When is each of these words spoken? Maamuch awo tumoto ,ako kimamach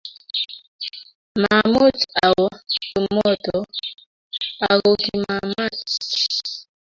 Maamuch 1.41 2.01
awo 2.23 2.45
tumoto 2.89 3.57
,ako 4.71 4.91
kimamach 5.01 5.79